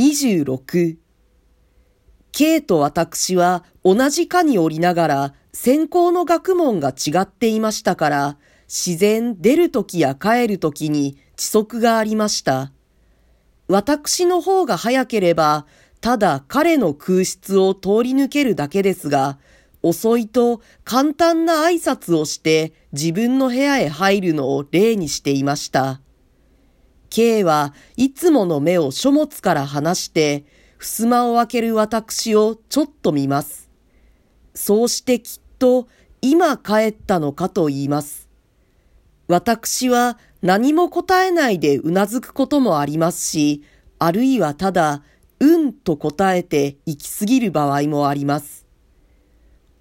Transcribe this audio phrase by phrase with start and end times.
[0.00, 0.96] 26
[2.32, 12.72] K と私は同じ科におりながら専攻の学問が違っていましたから自然出るときや帰るときに遅速がありました。
[13.68, 15.66] 私の方が早ければ
[16.00, 19.38] ただ彼の空室を通り抜けるだけですが
[19.82, 26.00] 遅いと簡単な挨拶をして自分の部屋へ入るのを例にしていました。
[27.10, 30.46] K はいつもの目を書物から離して、
[30.78, 33.68] 襖を開ける私をちょっと見ます。
[34.54, 35.88] そうしてきっと
[36.22, 38.28] 今帰ったのかと言います。
[39.26, 43.62] 私は何も答えないでうなずくこともありますし、
[43.98, 45.02] あるいはただ、
[45.40, 48.66] うんと答えて行き過ぎる場合もあります。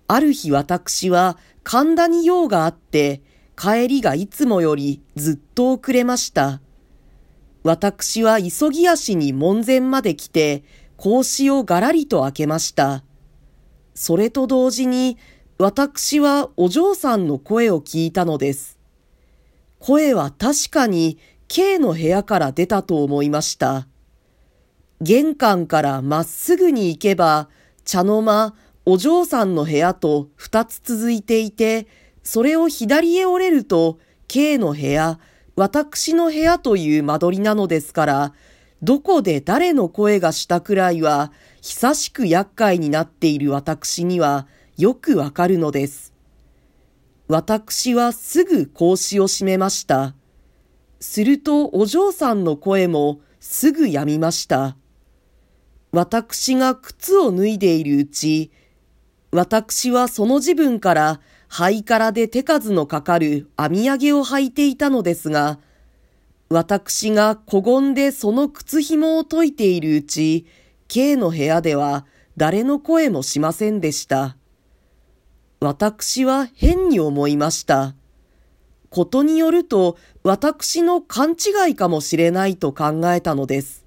[0.08, 3.22] ある日私は神田に用があって、
[3.56, 6.62] 帰りがいつもよりずっと遅れました。
[7.70, 10.64] 私は急ぎ足に門前まで来て、
[10.98, 13.04] 格子をがらりと開けました。
[13.94, 15.20] それと同時に、
[15.60, 18.80] 私はお嬢さんの声を聞いたのです。
[19.78, 23.88] 声は確かに K の部屋から出たと思いました。
[25.00, 27.50] 玄関からまっすぐに行けば、
[27.86, 28.56] 茶の間、
[28.88, 31.86] お嬢さんの部屋と二つ続いていて、
[32.24, 35.20] それを左へ折れると、K の部屋、
[35.60, 38.34] 私の部屋という間取りなのですから、
[38.82, 46.14] どこで誰の声がしたくらいは、久しく厄介になっている私にはよくわかるのです。
[47.28, 50.16] 私はすぐ格子を閉めました。
[51.02, 54.78] するとお嬢さんの声もすぐやみました。
[55.92, 58.50] 私が靴を脱いでいるうち、
[59.34, 65.60] 私はその自分からハイカラで手数のかかる編み上げを履いていたのですが、
[66.48, 70.46] 私が小言でその靴紐を解いているうち、
[70.88, 72.06] K の部屋では
[72.38, 74.38] 誰の声もしませんでした。
[75.60, 77.96] 私は変に思いました。
[78.92, 83.86] ことによると私の勘違いかもしれないと考えたのです。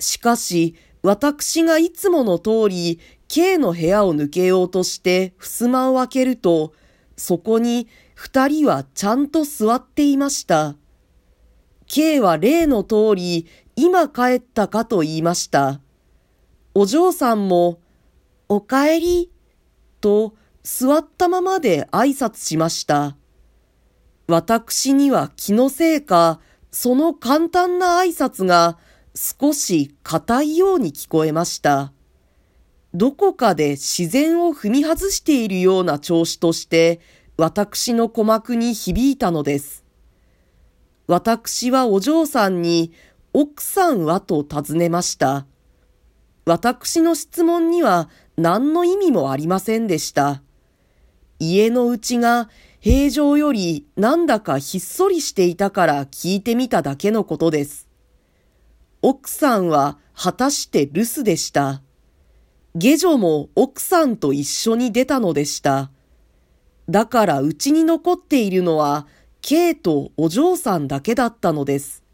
[0.00, 2.98] しかし、私がいつもの通り
[3.28, 6.72] K の部屋を抜けようとして襖を開けると、
[7.16, 10.76] そこに二人はちゃんと座っていました。
[11.86, 15.80] K は例の通り、今帰ったかと言いました。
[16.74, 17.80] お嬢さんも、
[18.48, 19.30] お帰り、
[20.00, 23.16] と座ったままで挨拶しました。
[24.28, 28.78] 私には気のせいか、その簡単な挨拶が
[29.14, 31.92] 少し硬いように聞こえました。
[32.96, 36.98] どこかで自然を踏み外しているような調子として、
[37.36, 39.84] 私の鼓膜に響いたのです。
[41.06, 42.92] 私はお嬢さんに、
[43.34, 45.44] 奥さんはと尋ねました。
[46.46, 48.08] 私の質問には
[48.38, 50.40] 何の意味もありませんでした。
[51.38, 52.48] 家のうちが
[52.80, 57.88] 平常よりなんだかひっそりしていたから聞いてみただけのことです。
[59.02, 61.82] 奥さんは果たして留守でした。
[62.78, 65.90] 下女も奥さんと一緒に出たのでした。
[66.90, 69.06] だからうちに残っているのは、
[69.40, 72.04] K とお嬢さんだけだったのです。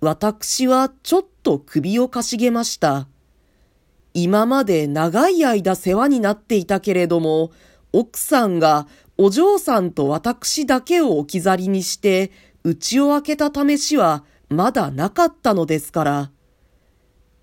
[0.00, 3.08] 私はちょっと首をかしげました。
[4.12, 7.50] 今まで長い間世話になっていたけれども、
[7.94, 8.86] 奥さんが
[9.16, 12.30] お嬢さんと私だけを置き去りにして、
[12.62, 16.30] 家を開けた試しはまだなかったのですから。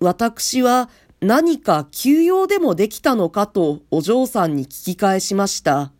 [0.00, 0.90] 私は
[1.24, 5.90] 何か休養でもできたのかとお嬢さんに聞き返しました。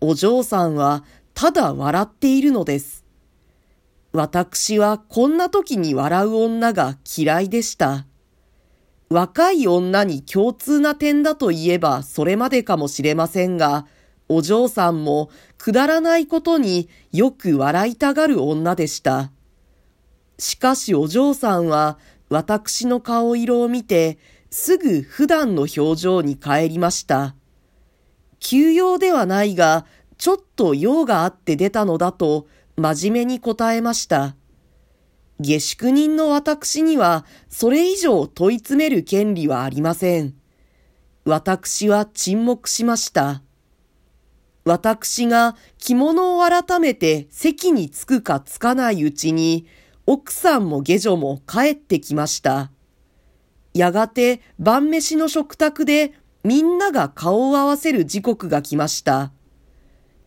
[0.00, 3.04] お嬢さんはただ笑っているのです。
[4.12, 8.06] 私はこんな時に笑う女が嫌いでした。
[9.08, 13.86] 若い女に共通な点だと言えばそれまでかもしれませんが、
[14.28, 19.30] お嬢さんもくだらないことによく笑いたがる女でした。
[20.40, 21.98] しかしお嬢さんは
[22.28, 24.18] 私の顔色を見て、
[24.50, 27.34] すぐ普段の表情に帰りました。
[28.40, 29.86] 休養ではないが、
[30.18, 34.36] ちょっと用があって出たのだと、真面目に答えました。
[35.40, 40.34] 下宿人の私には、それ以上問い詰める権利はありません。
[41.24, 43.42] 私は沈黙しました。
[44.64, 49.66] 私が着物を改めて席に着くか着かないうちに、
[50.06, 52.70] 奥さんも下女も帰ってきました。
[53.72, 56.12] やがて晩飯の食卓で
[56.44, 59.32] みんなが顔を合わせる時刻が来ました。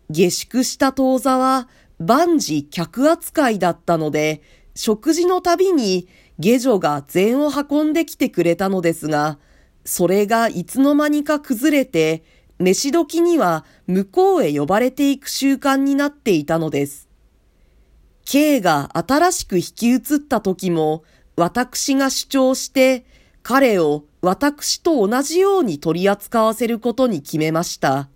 [0.09, 1.69] 下宿した当座は
[1.99, 4.41] 万事客扱いだったので、
[4.73, 6.07] 食事のたびに
[6.39, 9.37] 下女が膳を運んできてくれたのですが、
[9.85, 12.23] それがいつの間にか崩れて、
[12.57, 17.06] 飯時には向こうへ呼ばれていく習慣になっていたのです。
[18.29, 21.05] K が新しく引き移った時も、
[21.37, 23.05] 私が主張して、
[23.41, 28.09] 彼を私と同じように取り扱わせることに決めました。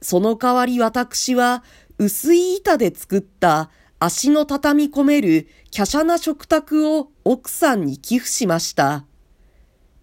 [0.00, 1.62] その代わり私は
[1.98, 3.70] 薄い板で作った
[4.00, 9.04] 足の畳み込める華奢な食卓を奥さんに寄付しました。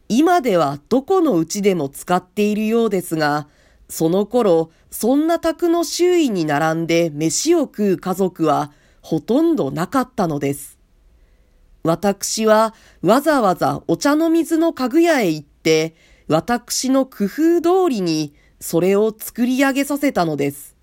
[0.07, 3.50] 今ではどこのうちでも使っているようですが、
[3.89, 8.72] その頃、そんな宅の周囲に並んで飯を食う家族は
[9.09, 10.77] ほとんどなかったのです。
[11.81, 15.95] 私はわざわざお茶の水の家具屋へ行って、
[16.27, 17.29] 私の工夫
[17.59, 20.75] 通りにそれを作り上げさせたのです。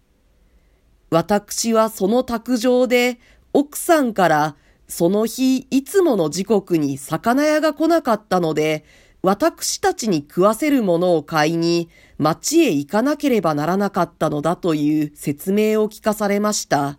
[1.08, 3.20] 私はその卓上で
[3.52, 4.56] 奥さんから
[4.88, 8.84] その日いつもの時刻に魚屋が来なかったので、
[9.22, 11.88] 私たちに食わせるものを買いに
[12.18, 16.98] 町へ行かなければならなかったのだという説明を聞かされました。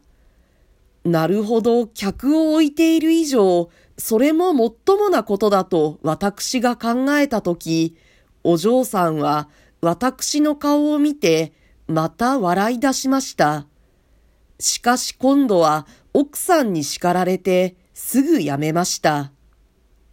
[1.08, 7.96] なるほど、客を置いている以上、それももっともなことだと私が考えたとき、
[8.44, 9.48] お嬢さんは
[9.80, 11.54] 私の顔を見て、
[11.88, 13.68] また笑い出しました。
[14.60, 19.32] しかし今度は奥さんに叱られてすぐやめました。